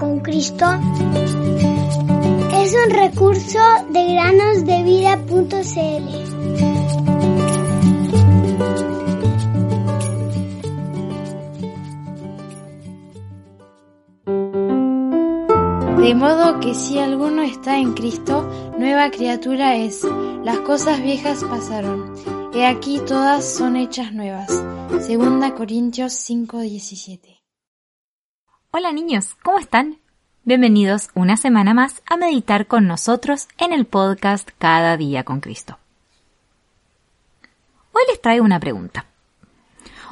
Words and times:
con 0.00 0.20
Cristo 0.20 0.64
es 2.54 2.74
un 2.74 2.90
recurso 2.90 3.58
de 3.90 4.14
granosdevida.cl. 4.14 6.30
De 16.02 16.14
modo 16.14 16.60
que 16.60 16.74
si 16.74 16.98
alguno 16.98 17.42
está 17.42 17.78
en 17.78 17.92
Cristo, 17.92 18.48
nueva 18.78 19.10
criatura 19.10 19.76
es. 19.76 20.06
Las 20.42 20.60
cosas 20.60 21.02
viejas 21.02 21.44
pasaron. 21.44 22.14
He 22.54 22.64
aquí 22.66 23.00
todas 23.06 23.44
son 23.44 23.76
hechas 23.76 24.14
nuevas. 24.14 24.64
Segunda 25.00 25.54
Corintios 25.54 26.14
5:17. 26.14 27.39
Hola 28.72 28.92
niños, 28.92 29.34
¿cómo 29.42 29.58
están? 29.58 29.98
Bienvenidos 30.44 31.08
una 31.14 31.36
semana 31.36 31.74
más 31.74 32.02
a 32.06 32.16
meditar 32.16 32.68
con 32.68 32.86
nosotros 32.86 33.48
en 33.58 33.72
el 33.72 33.84
podcast 33.84 34.48
Cada 34.58 34.96
día 34.96 35.24
con 35.24 35.40
Cristo. 35.40 35.76
Hoy 37.92 38.02
les 38.08 38.20
traigo 38.20 38.44
una 38.44 38.60
pregunta. 38.60 39.06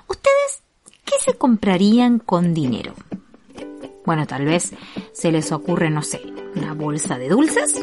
¿Ustedes 0.08 0.64
qué 1.04 1.14
se 1.20 1.38
comprarían 1.38 2.18
con 2.18 2.52
dinero? 2.52 2.94
Bueno, 4.04 4.26
tal 4.26 4.44
vez 4.44 4.74
se 5.12 5.30
les 5.30 5.52
ocurre, 5.52 5.88
no 5.88 6.02
sé, 6.02 6.20
una 6.56 6.74
bolsa 6.74 7.16
de 7.16 7.28
dulces 7.28 7.80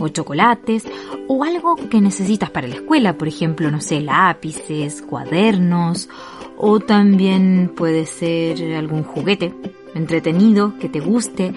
o 0.00 0.08
chocolates 0.08 0.88
o 1.28 1.44
algo 1.44 1.76
que 1.76 2.00
necesitas 2.00 2.50
para 2.50 2.66
la 2.66 2.74
escuela, 2.74 3.16
por 3.16 3.28
ejemplo, 3.28 3.70
no 3.70 3.80
sé, 3.80 4.00
lápices, 4.00 5.02
cuadernos 5.02 6.08
o 6.56 6.80
también 6.80 7.72
puede 7.76 8.06
ser 8.06 8.74
algún 8.74 9.04
juguete 9.04 9.54
entretenido 9.94 10.78
que 10.78 10.88
te 10.88 11.00
guste, 11.00 11.52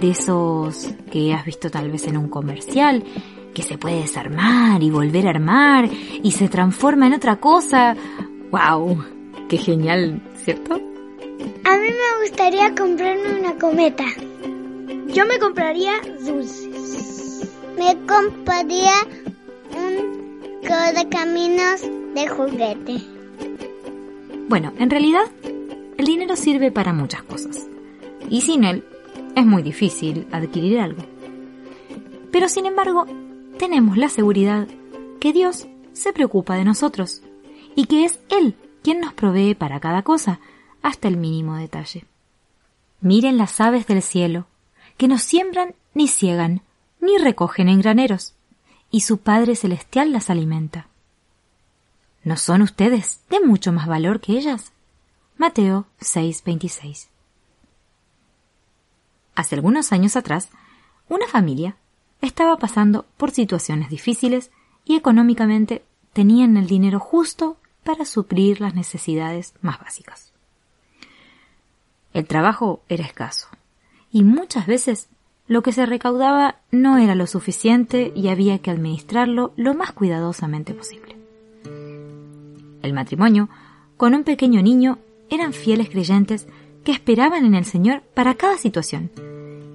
de 0.00 0.10
esos 0.10 0.88
que 1.10 1.32
has 1.34 1.44
visto 1.44 1.70
tal 1.70 1.90
vez 1.90 2.06
en 2.06 2.16
un 2.16 2.28
comercial, 2.28 3.04
que 3.54 3.62
se 3.62 3.78
puede 3.78 4.00
desarmar 4.00 4.82
y 4.82 4.90
volver 4.90 5.26
a 5.26 5.30
armar 5.30 5.88
y 6.22 6.30
se 6.32 6.48
transforma 6.48 7.06
en 7.06 7.14
otra 7.14 7.36
cosa. 7.36 7.96
¡Wow! 8.50 9.04
¡Qué 9.48 9.56
genial! 9.56 10.22
¿Cierto? 10.44 10.74
A 10.74 11.76
mí 11.76 11.86
me 11.88 12.22
gustaría 12.22 12.74
comprarme 12.74 13.40
una 13.40 13.54
cometa. 13.58 14.04
Yo 15.08 15.26
me 15.26 15.38
compraría 15.38 15.92
dulces. 16.24 17.50
Me 17.76 17.96
compraría 18.06 18.92
un 19.76 20.18
caminos 21.10 21.82
de 22.14 22.28
juguete. 22.28 22.96
Bueno, 24.48 24.72
en 24.78 24.90
realidad, 24.90 25.24
el 25.96 26.04
dinero 26.04 26.36
sirve 26.36 26.70
para 26.70 26.92
muchas 26.92 27.22
cosas. 27.22 27.67
Y 28.30 28.42
sin 28.42 28.64
él, 28.64 28.84
es 29.34 29.46
muy 29.46 29.62
difícil 29.62 30.26
adquirir 30.32 30.80
algo. 30.80 31.02
Pero 32.30 32.48
sin 32.48 32.66
embargo, 32.66 33.06
tenemos 33.58 33.96
la 33.96 34.08
seguridad 34.08 34.68
que 35.20 35.32
Dios 35.32 35.66
se 35.92 36.12
preocupa 36.12 36.54
de 36.54 36.64
nosotros 36.64 37.22
y 37.74 37.86
que 37.86 38.04
es 38.04 38.18
Él 38.28 38.54
quien 38.82 39.00
nos 39.00 39.12
provee 39.12 39.54
para 39.54 39.80
cada 39.80 40.02
cosa, 40.02 40.40
hasta 40.82 41.08
el 41.08 41.16
mínimo 41.16 41.56
detalle. 41.56 42.04
Miren 43.00 43.36
las 43.36 43.60
aves 43.60 43.86
del 43.86 44.02
cielo, 44.02 44.46
que 44.96 45.08
no 45.08 45.18
siembran 45.18 45.74
ni 45.94 46.08
ciegan, 46.08 46.62
ni 47.00 47.18
recogen 47.18 47.68
en 47.68 47.80
graneros, 47.80 48.34
y 48.90 49.00
su 49.00 49.18
Padre 49.18 49.56
Celestial 49.56 50.12
las 50.12 50.30
alimenta. 50.30 50.86
¿No 52.24 52.36
son 52.36 52.62
ustedes 52.62 53.20
de 53.30 53.40
mucho 53.40 53.72
más 53.72 53.86
valor 53.86 54.20
que 54.20 54.32
ellas? 54.32 54.72
Mateo 55.36 55.86
6:26. 56.00 57.08
Hace 59.38 59.54
algunos 59.54 59.92
años 59.92 60.16
atrás, 60.16 60.48
una 61.08 61.28
familia 61.28 61.76
estaba 62.20 62.56
pasando 62.56 63.06
por 63.16 63.30
situaciones 63.30 63.88
difíciles 63.88 64.50
y 64.84 64.96
económicamente 64.96 65.84
tenían 66.12 66.56
el 66.56 66.66
dinero 66.66 66.98
justo 66.98 67.56
para 67.84 68.04
suplir 68.04 68.60
las 68.60 68.74
necesidades 68.74 69.54
más 69.62 69.78
básicas. 69.78 70.32
El 72.12 72.26
trabajo 72.26 72.82
era 72.88 73.04
escaso 73.04 73.46
y 74.10 74.24
muchas 74.24 74.66
veces 74.66 75.08
lo 75.46 75.62
que 75.62 75.70
se 75.70 75.86
recaudaba 75.86 76.56
no 76.72 76.98
era 76.98 77.14
lo 77.14 77.28
suficiente 77.28 78.12
y 78.16 78.30
había 78.30 78.58
que 78.58 78.72
administrarlo 78.72 79.52
lo 79.54 79.72
más 79.72 79.92
cuidadosamente 79.92 80.74
posible. 80.74 81.16
El 82.82 82.92
matrimonio, 82.92 83.48
con 83.96 84.16
un 84.16 84.24
pequeño 84.24 84.62
niño, 84.62 84.98
eran 85.30 85.52
fieles 85.52 85.90
creyentes 85.90 86.48
que 86.82 86.90
esperaban 86.90 87.44
en 87.44 87.54
el 87.54 87.66
Señor 87.66 88.02
para 88.14 88.34
cada 88.34 88.58
situación 88.58 89.12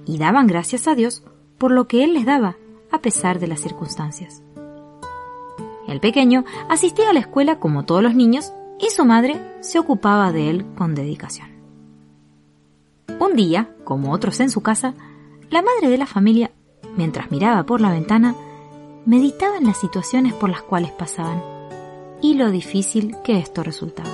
y 0.06 0.18
daban 0.18 0.46
gracias 0.46 0.86
a 0.88 0.94
Dios 0.94 1.22
por 1.58 1.70
lo 1.70 1.86
que 1.88 2.04
Él 2.04 2.14
les 2.14 2.26
daba 2.26 2.56
a 2.90 2.98
pesar 2.98 3.40
de 3.40 3.48
las 3.48 3.60
circunstancias. 3.60 4.42
El 5.86 6.00
pequeño 6.00 6.44
asistía 6.68 7.10
a 7.10 7.12
la 7.12 7.20
escuela 7.20 7.58
como 7.58 7.84
todos 7.84 8.02
los 8.02 8.14
niños 8.14 8.52
y 8.80 8.90
su 8.90 9.04
madre 9.04 9.40
se 9.60 9.78
ocupaba 9.78 10.32
de 10.32 10.50
él 10.50 10.66
con 10.76 10.94
dedicación. 10.94 11.48
Un 13.20 13.34
día, 13.36 13.74
como 13.84 14.12
otros 14.12 14.40
en 14.40 14.50
su 14.50 14.60
casa, 14.60 14.94
la 15.50 15.62
madre 15.62 15.88
de 15.88 15.98
la 15.98 16.06
familia, 16.06 16.50
mientras 16.96 17.30
miraba 17.30 17.64
por 17.64 17.80
la 17.80 17.90
ventana, 17.90 18.34
meditaba 19.06 19.56
en 19.56 19.66
las 19.66 19.78
situaciones 19.78 20.32
por 20.32 20.50
las 20.50 20.62
cuales 20.62 20.90
pasaban 20.90 21.42
y 22.20 22.34
lo 22.34 22.50
difícil 22.50 23.16
que 23.22 23.38
esto 23.38 23.62
resultaba. 23.62 24.10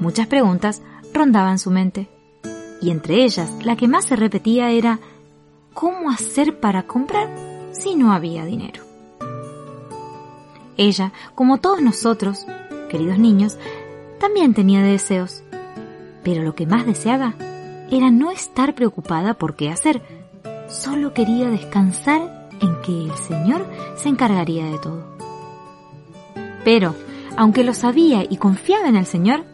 Muchas 0.00 0.26
preguntas 0.26 0.82
rondaban 1.12 1.58
su 1.58 1.70
mente, 1.70 2.08
y 2.80 2.90
entre 2.90 3.24
ellas 3.24 3.52
la 3.62 3.76
que 3.76 3.88
más 3.88 4.06
se 4.06 4.16
repetía 4.16 4.70
era 4.70 4.98
¿cómo 5.74 6.10
hacer 6.10 6.60
para 6.60 6.84
comprar 6.84 7.28
si 7.72 7.94
no 7.94 8.12
había 8.12 8.44
dinero? 8.44 8.82
Ella, 10.76 11.12
como 11.34 11.58
todos 11.58 11.82
nosotros, 11.82 12.46
queridos 12.88 13.18
niños, 13.18 13.58
también 14.20 14.54
tenía 14.54 14.82
deseos, 14.82 15.42
pero 16.22 16.42
lo 16.42 16.54
que 16.54 16.66
más 16.66 16.86
deseaba 16.86 17.34
era 17.90 18.10
no 18.10 18.30
estar 18.30 18.74
preocupada 18.74 19.34
por 19.34 19.56
qué 19.56 19.70
hacer, 19.70 20.02
solo 20.68 21.14
quería 21.14 21.48
descansar 21.48 22.48
en 22.60 22.80
que 22.82 23.04
el 23.04 23.16
Señor 23.16 23.66
se 23.96 24.08
encargaría 24.08 24.66
de 24.66 24.78
todo. 24.78 25.04
Pero, 26.64 26.94
aunque 27.36 27.64
lo 27.64 27.74
sabía 27.74 28.24
y 28.28 28.36
confiaba 28.36 28.88
en 28.88 28.96
el 28.96 29.06
Señor, 29.06 29.44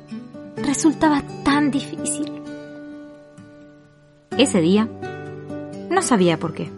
resultaba 0.56 1.22
tan 1.44 1.70
difícil. 1.70 2.43
Ese 4.38 4.60
día, 4.60 4.88
no 5.90 6.02
sabía 6.02 6.38
por 6.38 6.54
qué, 6.54 6.70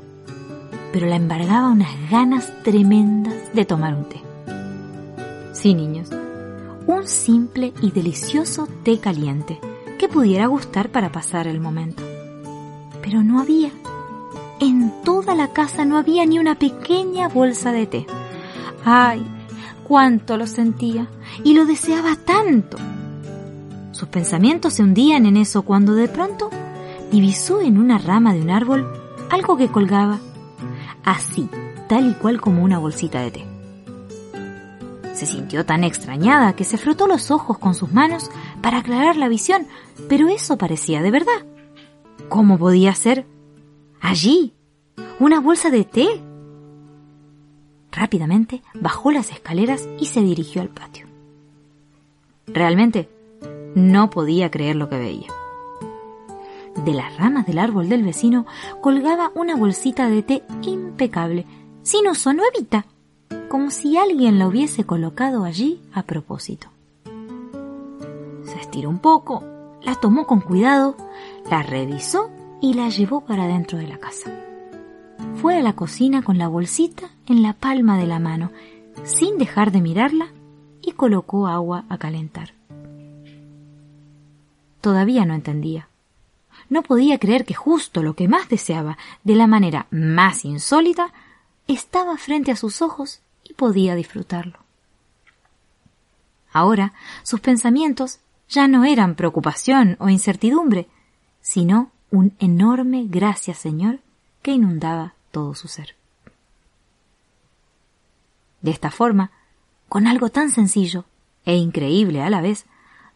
pero 0.93 1.07
la 1.07 1.17
embargaba 1.17 1.71
unas 1.71 2.11
ganas 2.11 2.53
tremendas 2.63 3.35
de 3.55 3.65
tomar 3.65 3.95
un 3.95 4.05
té. 4.05 4.21
Sí, 5.53 5.75
niños, 5.75 6.11
un 6.87 7.07
simple 7.07 7.73
y 7.81 7.91
delicioso 7.91 8.69
té 8.83 8.99
caliente 8.99 9.59
que 9.99 10.09
pudiera 10.09 10.47
gustar 10.47 10.91
para 10.91 11.11
pasar 11.11 11.47
el 11.47 11.61
momento. 11.61 12.03
Pero 13.03 13.23
no 13.23 13.41
había. 13.41 13.71
En 14.61 14.93
toda 15.03 15.35
la 15.35 15.49
casa 15.49 15.85
no 15.85 15.97
había 15.97 16.27
ni 16.27 16.39
una 16.39 16.59
pequeña 16.59 17.29
bolsa 17.29 17.73
de 17.73 17.87
té. 17.87 18.07
¡Ay! 18.85 19.25
cuánto 19.87 20.37
lo 20.37 20.47
sentía 20.47 21.07
y 21.45 21.55
lo 21.55 21.65
deseaba 21.65 22.17
tanto. 22.17 22.77
Sus 23.93 24.09
pensamientos 24.09 24.75
se 24.75 24.83
hundían 24.83 25.27
en 25.27 25.37
eso 25.37 25.63
cuando 25.63 25.95
de 25.95 26.09
pronto 26.09 26.51
divisó 27.17 27.63
en 27.63 27.79
una 27.79 27.97
rama 27.97 28.35
de 28.35 28.43
un 28.43 28.51
árbol 28.51 28.87
algo 29.31 29.57
que 29.57 29.69
colgaba, 29.69 30.19
así, 31.03 31.49
tal 31.89 32.11
y 32.11 32.15
cual 32.15 32.43
como 32.43 32.63
una 32.63 32.79
bolsita 32.79 33.23
de 33.23 33.31
té. 33.31 33.47
Se 35.15 35.25
sintió 35.25 35.65
tan 35.65 35.83
extrañada 35.83 36.53
que 36.53 36.65
se 36.65 36.77
frotó 36.77 37.07
los 37.07 37.31
ojos 37.31 37.57
con 37.57 37.75
sus 37.75 37.91
manos 37.91 38.31
para 38.61 38.79
aclarar 38.79 39.17
la 39.17 39.29
visión, 39.29 39.67
pero 40.11 40.29
eso 40.29 40.59
parecía 40.59 41.01
de 41.01 41.11
verdad. 41.11 41.47
¿Cómo 42.29 42.59
podía 42.59 42.95
ser? 42.95 43.27
Allí, 44.03 44.53
una 45.19 45.41
bolsa 45.41 45.71
de 45.71 45.85
té. 45.85 46.21
Rápidamente 47.93 48.63
bajó 48.75 49.11
las 49.11 49.31
escaleras 49.31 49.89
y 49.99 50.05
se 50.05 50.21
dirigió 50.21 50.61
al 50.61 50.69
patio. 50.69 51.07
Realmente 52.47 53.09
no 53.75 54.11
podía 54.11 54.51
creer 54.51 54.77
lo 54.77 54.91
que 54.91 54.99
veía. 54.99 55.46
De 56.85 56.93
las 56.93 57.17
ramas 57.17 57.47
del 57.47 57.59
árbol 57.59 57.89
del 57.89 58.03
vecino 58.03 58.47
colgaba 58.81 59.33
una 59.35 59.57
bolsita 59.57 60.09
de 60.09 60.23
té 60.23 60.43
impecable, 60.63 61.47
sin 61.83 62.07
uso, 62.09 62.33
nuevita 62.33 62.87
como 63.49 63.71
si 63.71 63.97
alguien 63.97 64.39
la 64.39 64.49
hubiese 64.49 64.85
colocado 64.85 65.45
allí 65.45 65.81
a 65.93 66.03
propósito. 66.03 66.69
Se 68.45 68.61
estiró 68.61 68.91
un 68.91 68.99
poco, 68.99 69.43
la 69.83 69.95
tomó 69.95 70.27
con 70.27 70.41
cuidado, 70.41 70.97
la 71.51 71.63
revisó 71.63 72.31
y 72.61 72.75
la 72.75 72.89
llevó 72.89 73.23
para 73.23 73.47
dentro 73.47 73.79
de 73.79 73.87
la 73.87 73.99
casa. 73.99 74.31
Fue 75.37 75.57
a 75.57 75.63
la 75.63 75.75
cocina 75.75 76.23
con 76.23 76.39
la 76.39 76.49
bolsita 76.49 77.11
en 77.27 77.43
la 77.43 77.53
palma 77.53 77.99
de 77.99 78.07
la 78.07 78.19
mano, 78.19 78.51
sin 79.05 79.39
dejar 79.39 79.71
de 79.71 79.81
mirarla, 79.81 80.29
y 80.83 80.93
colocó 80.93 81.47
agua 81.47 81.85
a 81.89 81.99
calentar. 81.99 82.53
Todavía 84.81 85.25
no 85.25 85.35
entendía. 85.35 85.89
No 86.69 86.83
podía 86.83 87.19
creer 87.19 87.45
que 87.45 87.55
justo 87.55 88.03
lo 88.03 88.15
que 88.15 88.29
más 88.29 88.49
deseaba, 88.49 88.99
de 89.25 89.35
la 89.35 89.47
manera 89.47 89.87
más 89.91 90.45
insólita, 90.45 91.13
estaba 91.69 92.17
frente 92.17 92.53
a 92.53 92.57
sus 92.57 92.83
ojos 92.83 93.21
y 93.45 93.55
podía 93.55 93.95
disfrutarlo. 93.95 94.59
Ahora 96.53 96.93
sus 97.23 97.41
pensamientos 97.41 98.21
ya 98.49 98.69
no 98.69 98.85
eran 98.85 99.15
preocupación 99.15 99.97
o 99.99 100.09
incertidumbre, 100.09 100.89
sino 101.41 101.91
un 102.11 102.35
enorme 102.39 103.05
gracias 103.09 103.59
Señor 103.59 104.01
que 104.43 104.53
inundaba 104.53 105.15
todo 105.33 105.55
su 105.55 105.69
ser. 105.69 105.97
De 108.63 108.71
esta 108.71 108.91
forma, 108.91 109.31
con 109.89 110.07
algo 110.07 110.31
tan 110.31 110.51
sencillo 110.51 111.05
e 111.45 111.57
increíble 111.57 112.23
a 112.23 112.31
la 112.31 112.41
vez, 112.41 112.67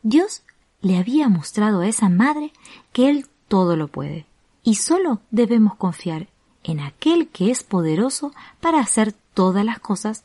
Dios 0.03 0.43
le 0.83 0.99
había 0.99 1.29
mostrado 1.29 1.81
a 1.81 1.89
esa 1.89 2.09
madre 2.09 2.53
que 2.93 3.11
Él 3.11 3.27
todo 3.49 3.77
lo 3.77 3.89
puede, 3.89 4.27
y 4.63 4.77
solo 4.77 5.21
debemos 5.31 5.75
confiar 5.75 6.29
en 6.63 6.81
aquel 6.81 7.29
que 7.29 7.51
es 7.51 7.63
poderoso 7.63 8.33
para 8.61 8.81
hacer 8.81 9.13
todas 9.35 9.65
las 9.65 9.79
cosas 9.79 10.25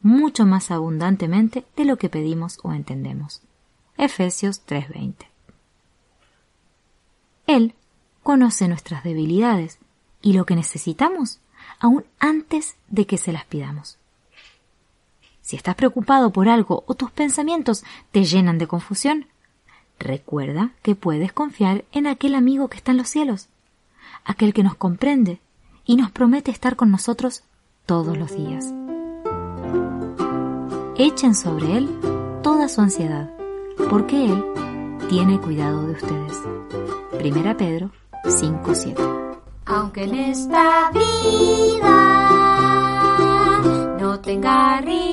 mucho 0.00 0.46
más 0.46 0.70
abundantemente 0.70 1.64
de 1.76 1.84
lo 1.84 1.96
que 1.96 2.08
pedimos 2.08 2.58
o 2.62 2.72
entendemos. 2.72 3.42
Efesios 3.96 4.62
3:20. 4.66 5.26
Él 7.46 7.74
conoce 8.22 8.68
nuestras 8.68 9.04
debilidades 9.04 9.78
y 10.20 10.32
lo 10.32 10.46
que 10.46 10.56
necesitamos 10.56 11.40
aún 11.78 12.04
antes 12.18 12.76
de 12.88 13.06
que 13.06 13.18
se 13.18 13.32
las 13.32 13.44
pidamos. 13.44 13.98
Si 15.40 15.56
estás 15.56 15.74
preocupado 15.74 16.30
por 16.30 16.48
algo 16.48 16.84
o 16.86 16.94
tus 16.94 17.10
pensamientos 17.10 17.84
te 18.12 18.24
llenan 18.24 18.58
de 18.58 18.68
confusión, 18.68 19.26
recuerda 19.98 20.72
que 20.82 20.94
puedes 20.94 21.32
confiar 21.32 21.84
en 21.92 22.06
aquel 22.06 22.34
amigo 22.34 22.68
que 22.68 22.76
está 22.76 22.92
en 22.92 22.98
los 22.98 23.08
cielos, 23.08 23.48
aquel 24.24 24.52
que 24.52 24.62
nos 24.62 24.74
comprende 24.74 25.40
y 25.84 25.96
nos 25.96 26.10
promete 26.10 26.50
estar 26.50 26.76
con 26.76 26.90
nosotros 26.90 27.42
todos 27.86 28.16
los 28.16 28.36
días. 28.36 28.72
Echen 30.96 31.34
sobre 31.34 31.78
él 31.78 31.88
toda 32.42 32.68
su 32.68 32.80
ansiedad, 32.80 33.30
porque 33.90 34.26
él 34.26 34.44
tiene 35.08 35.40
cuidado 35.40 35.86
de 35.86 35.92
ustedes. 35.92 36.38
Primera 37.18 37.56
Pedro 37.56 37.90
5:7 38.24 38.96
Aunque 39.66 40.04
en 40.04 40.14
esta 40.14 40.90
vida 40.92 42.22
no 44.00 44.20
tenga 44.20 44.80
riqueza, 44.80 45.11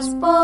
entre 0.00 0.12
las 0.12 0.39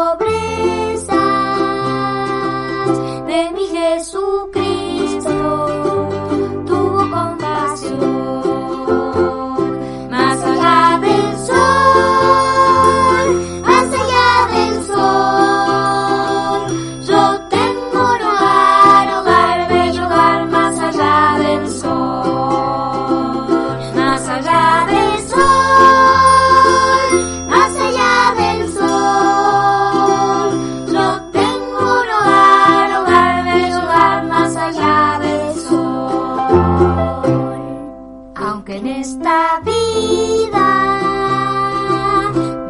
esta 39.07 39.61
vida. 39.71 40.69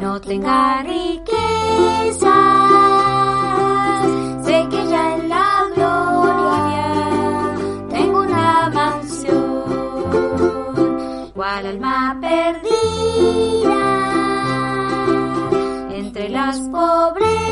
No 0.03 0.21
tenga 0.21 0.83
riqueza, 0.83 2.37
sé 4.45 4.57
que 4.71 4.81
ya 4.93 5.03
en 5.17 5.29
la 5.31 5.49
gloria 5.75 6.89
tengo 7.89 8.19
una 8.21 8.71
mansión, 8.79 9.65
cual 11.35 11.67
alma 11.73 12.19
perdida 12.21 13.83
entre 16.01 16.29
las 16.29 16.59
pobrezas 16.75 17.46